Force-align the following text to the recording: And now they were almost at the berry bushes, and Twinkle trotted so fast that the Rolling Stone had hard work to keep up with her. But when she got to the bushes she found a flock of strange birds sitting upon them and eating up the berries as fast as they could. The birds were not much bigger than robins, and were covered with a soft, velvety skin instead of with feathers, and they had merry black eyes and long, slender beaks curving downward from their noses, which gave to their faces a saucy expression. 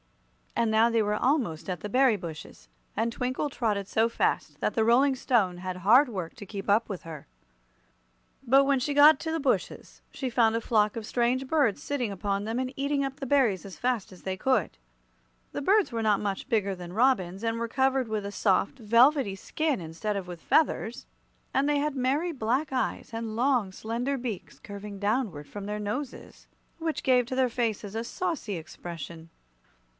And 0.55 0.69
now 0.71 0.89
they 0.89 1.01
were 1.03 1.13
almost 1.15 1.69
at 1.69 1.79
the 1.79 1.87
berry 1.89 2.17
bushes, 2.17 2.67
and 2.97 3.11
Twinkle 3.11 3.49
trotted 3.49 3.87
so 3.87 4.09
fast 4.09 4.59
that 4.59 4.73
the 4.73 4.83
Rolling 4.83 5.15
Stone 5.15 5.57
had 5.59 5.77
hard 5.77 6.09
work 6.09 6.33
to 6.35 6.45
keep 6.45 6.69
up 6.69 6.89
with 6.89 7.03
her. 7.03 7.27
But 8.43 8.65
when 8.65 8.79
she 8.79 8.95
got 8.95 9.19
to 9.21 9.31
the 9.31 9.39
bushes 9.39 10.01
she 10.11 10.29
found 10.29 10.55
a 10.55 10.61
flock 10.61 10.95
of 10.95 11.05
strange 11.05 11.47
birds 11.47 11.81
sitting 11.81 12.11
upon 12.11 12.43
them 12.43 12.59
and 12.59 12.73
eating 12.75 13.05
up 13.05 13.15
the 13.19 13.25
berries 13.27 13.63
as 13.63 13.77
fast 13.77 14.11
as 14.11 14.23
they 14.23 14.35
could. 14.35 14.77
The 15.51 15.61
birds 15.61 15.91
were 15.91 16.01
not 16.03 16.19
much 16.19 16.49
bigger 16.49 16.75
than 16.75 16.93
robins, 16.93 17.43
and 17.43 17.57
were 17.57 17.67
covered 17.67 18.07
with 18.07 18.25
a 18.25 18.31
soft, 18.31 18.79
velvety 18.79 19.35
skin 19.35 19.79
instead 19.79 20.17
of 20.17 20.27
with 20.27 20.41
feathers, 20.41 21.05
and 21.53 21.69
they 21.69 21.77
had 21.77 21.95
merry 21.95 22.31
black 22.31 22.73
eyes 22.73 23.11
and 23.13 23.35
long, 23.35 23.71
slender 23.71 24.17
beaks 24.17 24.59
curving 24.59 24.97
downward 24.99 25.47
from 25.47 25.65
their 25.65 25.79
noses, 25.79 26.47
which 26.79 27.03
gave 27.03 27.25
to 27.27 27.35
their 27.35 27.49
faces 27.49 27.95
a 27.95 28.03
saucy 28.03 28.57
expression. 28.57 29.29